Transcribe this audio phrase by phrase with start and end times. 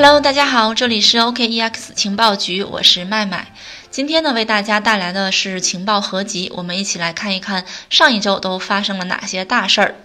[0.00, 3.52] Hello，大家好，这里是 OKEX 情报局，我是麦麦。
[3.90, 9.96] 今天呢，为大家带来的是情报合集，我们一起来看一看上一周都发生了哪些大事儿。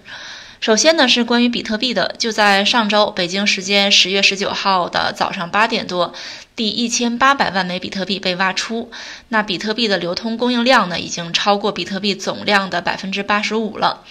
[0.60, 6.12] 首先呢，是关于比特币的，就在上周北京时间十月十九号的早上八点多，
[6.56, 8.90] 第一千八百万枚比特币被挖出。
[9.30, 14.04] 那比特币的流通供应量呢，已经超过比特币总量的百分之八十五了。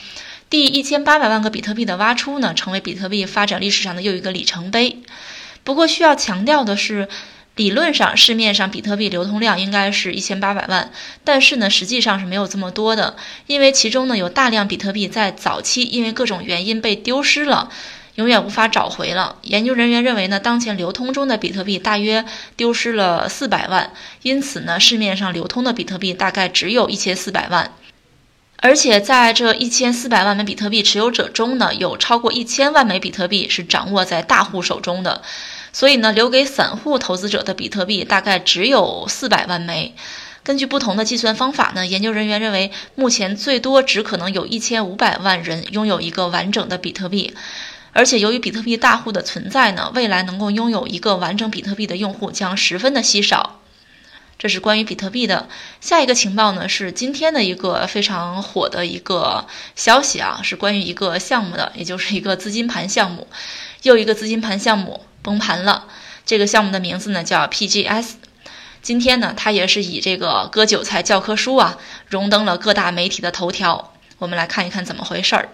[0.49, 4.99] 第一千八百万个比特币的挖出呢，成为比特币发展历史上的又一个里程碑。
[5.65, 7.09] 不过需要强调的是，
[7.55, 10.91] 理论上市面上比特币流通量应该是一千八百万，
[11.23, 13.17] 但是呢，实际上是没有这么多的，
[13.47, 17.71] 因为其中呢有大量比特币在早期因为各种原因被丢失了，
[18.15, 19.37] 永远无法找回了。
[19.43, 22.25] 研究人员认为呢，当前流通中的比特币大约
[22.57, 27.71] 丢失了四百万，因此呢，市面上流通的比特币大概只有一千四百万。
[28.63, 35.21] 而且在这一千四百万枚比特币持有者中呢，有超过一千万枚比特币是掌握在大户手中的，
[35.73, 39.97] 所以呢，留给散户投资者的比特币大概只有四百万枚。
[40.45, 47.35] 根据不同的计算方法呢，研究人员认为，目前最多只可能有一千五百万人拥有一个完整的比特币。
[47.93, 53.62] 而且由于比特币大户的存在呢，未来能够拥有一个完整比特币的用户将十分的稀少。
[54.43, 55.49] 这是关于比特币的
[55.81, 63.29] 下一个情报呢，是今天的一个非常火的一个消息啊，是关于一个项目的，也就是一个资金盘项目，
[63.83, 65.85] 又一个资金盘项目崩盘了。
[66.27, 68.15] 这个项目的名字呢叫 PGS，
[68.83, 73.93] 今天呢它也是以这个割韭菜教科书啊荣登了各大媒体的头条。
[74.19, 75.51] 我们来看一看怎么回事儿。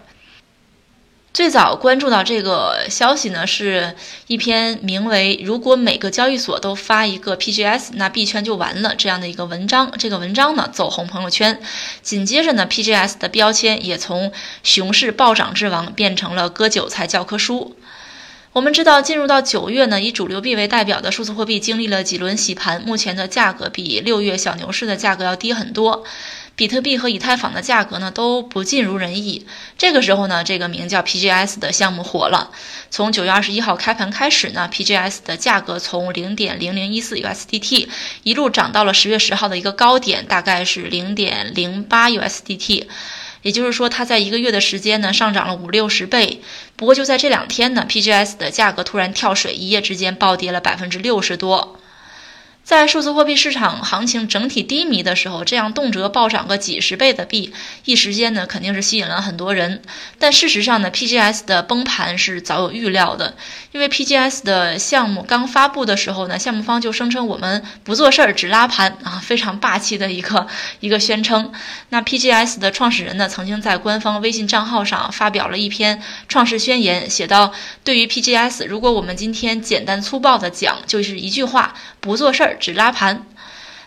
[1.35, 3.95] 最早关注到这个消息呢，是
[4.27, 9.93] 一篇名为“如果每个交易所都发一个 PGS，那币圈就完了”这样的一个文章。
[9.99, 11.61] 这个文章呢走红朋友圈，
[12.03, 14.33] 紧接着呢，PGS 的标签也从
[14.65, 17.77] 熊市暴涨之王变成了割韭菜教科书。
[18.55, 26.03] 我们知道，进入到九月呢，以主流币为代表的数字货币经历了几轮洗盘，目前的价格比六月小牛市的价格要低很多。
[26.59, 29.47] 比特币和以太坊的价格呢都不尽如人意。
[29.79, 32.51] 这个时候呢，这个名叫 PGS 的项目火了。
[32.91, 37.87] 从九月二十一号开盘开始呢，PGS 的价格从零点零零一四 USDT
[38.25, 42.89] 一路涨到了十月十号的一个高点，大概是零点零八 USDT。
[43.43, 46.43] 也就是说，它在一个月的时间呢上涨了五六十倍。
[46.75, 51.79] 不过就在这两天呢，PGS 的价格突然跳水，一夜之间暴跌了百分之六十多。
[52.69, 57.51] 在数字货币市场行情整体低迷的时候，这样动辄暴涨个几十倍的币，
[57.87, 59.81] 一时间呢肯定是吸引了很多人。
[60.19, 63.35] 但事实上呢，PGS 的崩盘是早有预料的，
[63.73, 70.47] 因为 PGS 的项目刚发布的时候呢，项目方就声称我们不做事儿只拉盘啊，非常霸气的一个
[70.81, 71.51] 一个宣称。
[71.89, 77.51] 那 PGS 的创始人呢，曾经在官方微信账号上发表了一篇创世宣言，写道：
[77.83, 82.58] 对于 PGS，如果我们今天简单粗暴的讲，就是一句话，不做事儿。
[82.59, 83.27] 只拉盘，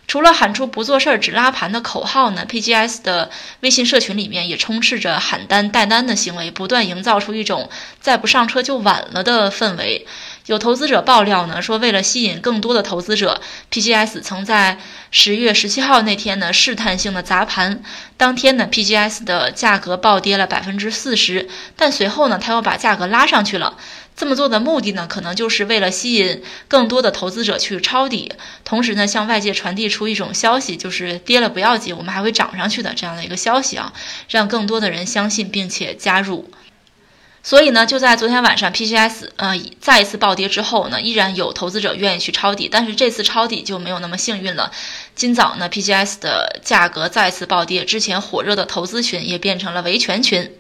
[0.07, 3.29] 除了喊出不做事儿只拉盘的口号呢，PGS 的
[3.61, 10.05] 微信社群里面也充斥着喊单带单的行为，不断营造出一种再不上车就晚了的氛围。
[10.47, 13.39] 有投资者爆料呢，说为了吸引更多的投资者
[13.71, 14.79] ，PGS 曾在
[15.11, 17.83] 十月十七号那天呢试探性的砸盘，
[18.17, 23.77] 当天呢 PGS 的价格暴跌了百分之四十，但随后呢他又把价格拉上去了。
[24.21, 28.31] 这么做的目的呢，可能就是为了吸引更多的投资者去抄底，
[28.63, 33.91] 同时呢，向外界传递出一种消息，就是跌了不要紧，我们还会涨上去的这样的一个消息啊，
[34.29, 36.51] 让更多的人相信并且加入。
[37.41, 44.71] 所以呢，就在昨天晚上，PGS 呃再一次暴跌之后呢，依然有投资者愿意去抄底，但是这次抄底就没有那么幸运了。
[45.15, 50.51] 今早呢，PGS 的价格再次暴跌，之前火热的投资群也变成了维权群。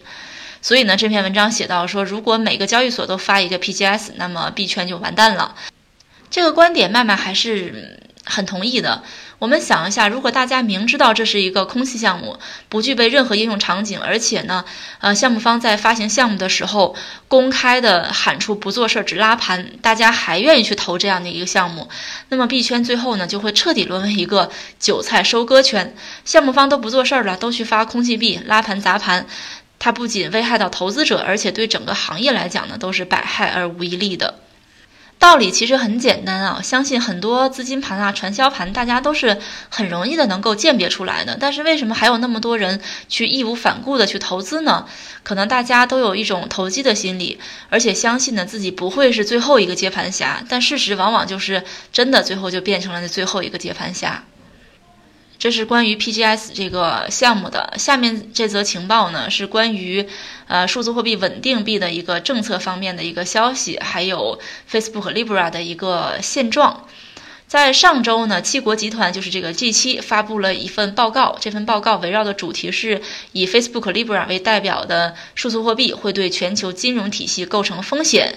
[0.61, 5.55] 所以呢，这篇文章写到说，如果每个交易所都发一个 PGS，那么币圈就完蛋了。
[6.29, 9.03] 这个观点，麦麦还是很同意的。
[9.39, 12.37] 我们想一下，如果大家明知道这是一个空气项目，
[12.69, 14.63] 不具备任何应用场景，而且呢，
[14.99, 16.95] 呃，项目方在发行项目的时候
[17.27, 21.89] 公开的喊出不做事只拉盘，大家还愿意去投这样的一个项目，
[22.29, 25.95] 那么币圈最后呢就会彻底沦为一个韭菜收割圈。
[26.23, 29.25] 项目方都不做事儿了，都去发空气币拉盘砸盘。
[29.83, 34.35] 它不仅危害到投资者，而且对整个行业来讲呢，都是百害而无一利的。
[35.17, 39.39] 道理其实很简单啊，相信很多资金盘啊、传销盘，大家都是
[39.69, 41.35] 很容易的能够鉴别出来的。
[41.39, 42.79] 但是为什么还有那么多人
[43.09, 44.85] 去义无反顾的去投资呢？
[45.23, 47.39] 可能大家都有一种投机的心理，
[47.71, 50.43] 而且相信呢自己不会是最后一个接盘侠。
[50.47, 54.23] 但事实往往就是真的，最后就变成了那最后一个接盘侠。
[55.41, 57.73] 这是关于 PGS 这个项目的。
[57.79, 60.07] 下面这则情报呢，是关于
[60.45, 64.39] 呃数字货币稳定币的一个政策方面的一个消息，还有
[64.71, 66.85] Facebook Libra 的一个现状。
[67.47, 71.35] 在上周呢，七国集团就是这个 G7 发布了一份报告。
[71.41, 73.01] 这份报告围绕的主题是
[73.31, 78.35] 以 Facebook Libra 为代表的数字货币会对全球金融体系构成风险。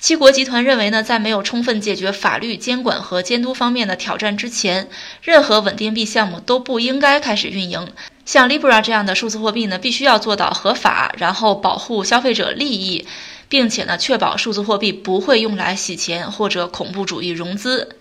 [0.00, 4.88] 七国集团认为呢，在没有充分解决法律监管和监督方面的挑战之前，
[5.22, 7.86] 任何稳定币项目都不应该开始运营。
[8.24, 13.06] 像 Libra 这样的数字货币呢，必须要做到合法，然后保护消费者利益，
[13.50, 17.96] 并且呢，确保数字货币不会用来洗钱或者恐怖主义融资。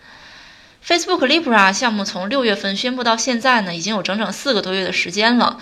[0.88, 5.57] Facebook Libra 项目从六月份宣布到现在呢，已经有整整四个多月的时间了，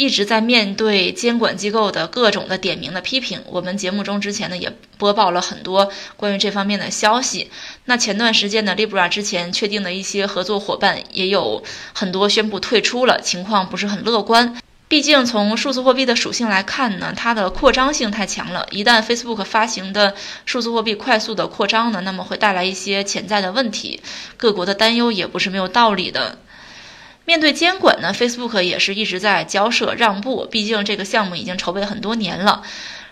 [0.00, 3.42] 一直在面对监管机构的各种的点名的批评。
[3.44, 7.50] 我们节目中之前呢也播报了很多关于这方面的消息。
[7.84, 11.62] 那前段时间呢，Libra 之前确定的一些合作伙伴也有
[11.92, 14.56] 很多宣布退出了，情况不是很乐观。
[14.88, 18.66] 毕竟，从数字货币的属性来看呢，它的扩张性太强了。
[18.70, 20.14] 一旦 Facebook 发行的
[20.46, 24.00] 数字货币快速的扩张呢，那么会带来一些潜在的问题。
[24.38, 26.38] 各国的担忧也不是没有道理的。
[27.24, 30.46] 面对监管呢，Facebook 也是一直在交涉让步。
[30.50, 32.62] 毕竟这个项目已经筹备很多年了。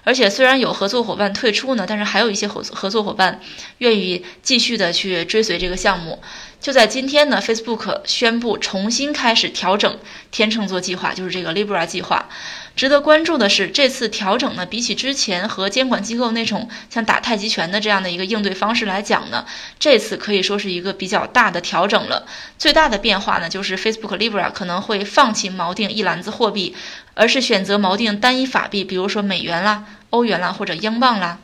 [0.05, 3.41] 而且虽然有合作伙伴退出呢，但是还有一些合合作伙伴
[3.79, 6.23] 愿意继续的去追随这个项目。
[6.61, 9.99] 就在今天呢，Facebook 宣布重新开始调整
[10.33, 12.29] 天秤座计划，就是这个 Libra 计划。
[12.75, 19.47] 值得关注的是，这次调整呢，比起之前和监管机构那种像打太极拳的这样的一个应对方式来讲呢，
[19.79, 22.27] 这次可以说是一个比较大的调整了。
[22.59, 26.75] 最大的变化呢，就是 Facebook Libra 可能会放弃锚定一篮子货币，
[27.15, 31.39] 而是选择锚定单一法币，比如说美元啦、欧元啦或者英镑啦。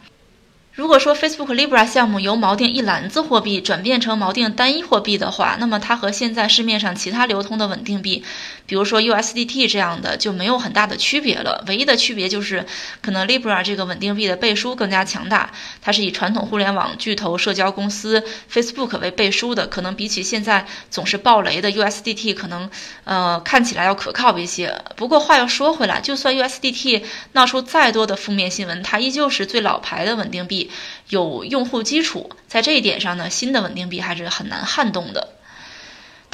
[0.75, 8.25] 如果说 Facebook Libra 项目由锚定一篮子货币转变成锚定单一货币的话，那么它和现在市面上其他流通的稳定币，
[8.67, 11.63] 比如说 USDT 这样的就没有很大的区别了。
[11.69, 12.67] 唯一的区别就是，
[13.01, 22.69] 可能 Libra 这个稳定币的背书更加强大，它是以传统互联网巨头社交公司 Facebook 为背书的，可能比起现在总是爆雷的 USDT，可能
[23.05, 24.83] 呃看起来要可靠一些。
[24.97, 30.64] 不过话又说回来，就算 USDT 闹出再多的负面新闻，它依旧是最老牌的稳定币。
[31.09, 35.34] 有用户基础，在这一点上呢，新的稳定币还是很难撼动的。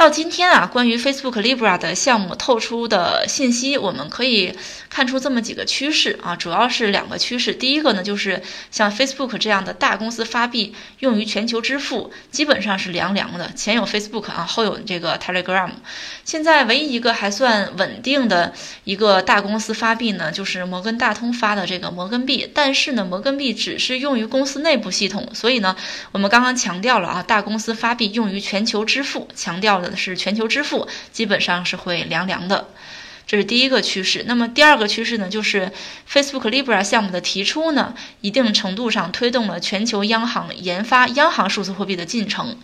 [0.01, 4.57] 到今天啊，关于 Facebook Libra 的项目透出的信息，我们可以
[4.89, 7.53] 看出这么几个趋势啊，主要是两个趋势。
[7.53, 13.53] 第一个呢，就是像 Facebook 这样的大公司发币用于全球支付，基本上是凉凉的。
[13.55, 15.69] 前有 Facebook 啊，后有这个 Telegram。
[16.25, 18.55] 现在唯一一个还算稳定的
[18.85, 22.51] 一个大公司发币呢，就是摩根大通发的这个摩根币。
[22.55, 25.77] 但是呢，摩根币只是用于公司内部系统，所以呢，
[26.13, 29.90] 我们刚刚强调了啊，大公司发币用于全球支付，强调了。
[29.97, 32.69] 是全球支付，基本上是会凉凉的，
[33.31, 34.25] 这是第一个趋势。
[34.27, 35.71] 那么第二个趋势呢，就是
[36.11, 42.57] Facebook Libra 项目的提出呢，一定程度上推动了全球央行研发央行数字货币的进程。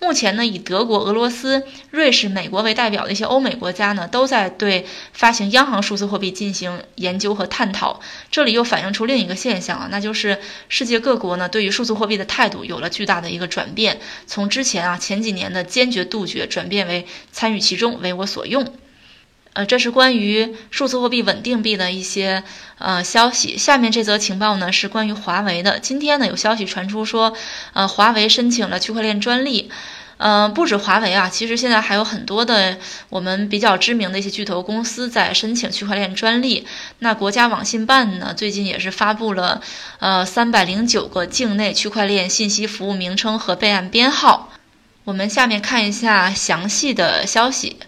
[0.00, 8.00] 目前呢，以德国、俄罗斯、瑞士、美国为代表的一些欧美国家呢，都在对发行央行数字货币进行研究和探讨。
[8.30, 10.38] 这里又反映出另一个现象啊，那就是
[10.70, 18.66] 世界各国呢，对于数字货币的态度有了巨大的一个转变，从之前啊前几年的坚决杜绝，转变为参与其中，为我所用。
[19.56, 22.44] 呃，这是关于数字货币稳定币的一些
[22.76, 23.56] 呃消息。
[23.56, 25.78] 下面这则情报呢是关于华为的。
[25.78, 27.32] 今天呢有消息传出说，
[27.72, 29.70] 呃，华为申请了区块链专利。
[30.18, 32.76] 嗯，不止华为啊，其实现在还有很多的
[33.08, 36.66] 我们比较知名的一些巨头公司在申请区块链专利。
[36.98, 39.62] 那国家网信办呢最近也是发布了
[40.00, 44.52] 呃三百零九个境内区块链信息服务名称和备案编号。
[45.04, 47.78] 我们下面看一下详细的消息。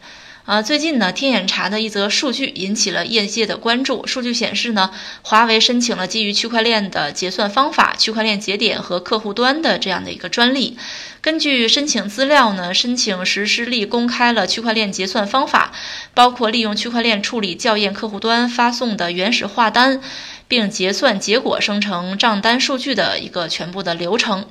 [0.48, 4.06] 啊，最近呢，天眼查的一则数据引起了业界的关注。
[4.06, 4.90] 数据显示呢，
[5.20, 10.78] 华为申请了基于区块链的结算方法、区块链节点和客户端的这样的一个专利。
[11.20, 15.70] 根据申请资料呢，申请实施例公开了区块链结算方法，
[16.14, 20.00] 包括利用区块链处理校验客户端发送的原始化单，
[20.48, 24.46] 并结算结果生成账单数据的一个全部的流程。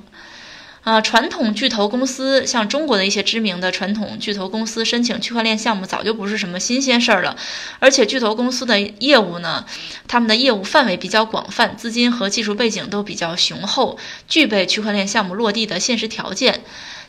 [0.88, 7.36] 啊，传统巨头公司像中国的一些知名的传统巨头公司申请区块链项目，早就不是什么新鲜事儿了。
[7.79, 9.65] 而且巨头公司的业务呢，
[10.08, 13.98] 他们的业务范围比较广泛，资金和技术背景都比较雄厚，
[14.29, 16.62] 具备区块链项目落地的现实条件。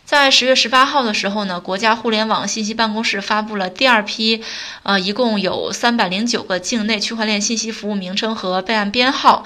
[0.05, 4.43] 在十月十八号的时候呢，国家互联网信息办公室发布了第二批，
[4.83, 9.45] 呃，一共有三百零九个境内区块链信息服务名称和备案编号。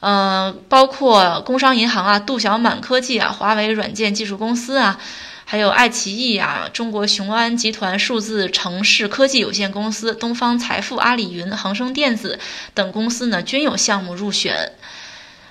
[0.00, 4.98] 呃，包括工商银行啊、度小满科技啊、华为软件技术公司啊，
[5.44, 12.38] 还有爱奇艺啊、中国雄安集团数字城市科技有限公司、东方财富、阿里云、恒生电子
[12.72, 14.72] 等公司呢，均有项目入选。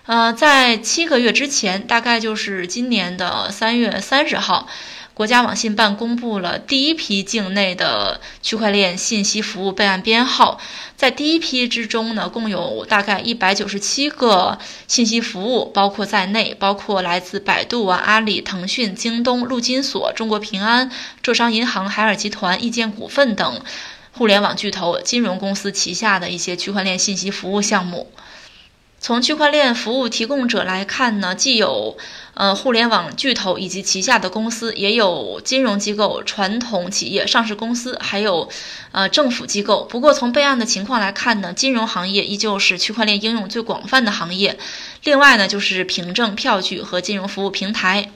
[0.05, 4.67] 呃，在七个月之前，大概就是今年的三月三十号。
[5.19, 10.61] 国家网信办公布了第一批境内的区块链信息服务备案编号，
[10.95, 14.57] 在第一批之中呢，共有大概一百九十七个
[14.87, 20.89] 信息服务包括在内，包括来自百度啊、阿里、腾讯、京东、陆金所、中国平安、
[21.21, 23.59] 浙商银行、海尔集团、易建股份等
[24.13, 28.09] 互联网巨头、金融公司旗下的一些区块链信息服务项目。
[29.01, 31.97] 从区块链服务提供者来看呢，既有
[32.33, 38.49] 呃互联网巨头以及旗下的公司，也有金融机构、传统企业、上市公司，还有
[38.91, 39.85] 呃政府机构。
[39.89, 44.59] 不过从备案的情况来看呢，金融行业依旧是区块链应用最广泛的行业。
[45.05, 48.11] 另外呢，就是凭证、票据和金融服务平台。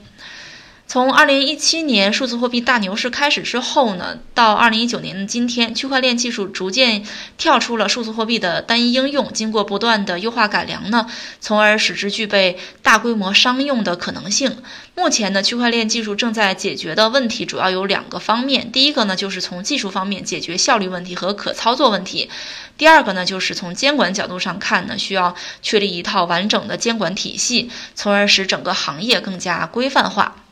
[0.86, 7.04] 从二零一七年数字货币大牛市开始之后呢，到二零一九年的今天，区块链技术逐渐
[7.36, 11.06] 跳出了数字货币的单一应用，经过不断的优化改良呢，
[11.40, 14.58] 从而使之具备大规模商用的可能性。
[14.94, 22.30] 目前呢，区块链技术正在解决的问题主要有两个方面，第一个呢就是从技术方面解决效率问题和可操作问题，
[22.78, 30.43] 第二个呢就是从监管角度上看呢，需要确立一套完整的监管体系，从而使整个行业更加规范化。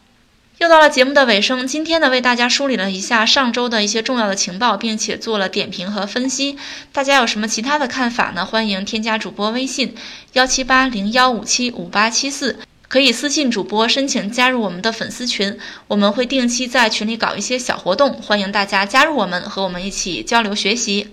[0.62, 6.56] 又到了节目的尾声，今天呢为大家梳理了一下上周的一些重要的情报，并且做了点评和分析。
[6.92, 8.46] 大家有什么其他的看法呢？
[8.46, 9.96] 欢迎添加主播微信
[10.34, 21.08] 幺七八零幺五七五八七四，可以私信主播申请加入我们的粉丝群，我们会定期在群里搞一些小活动，欢迎大家加入我们，和我们一起交流学习。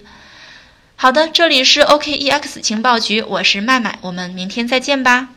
[0.96, 5.30] 好的，这里是 OKEX 情报局，我是麦麦，我们明天再见吧。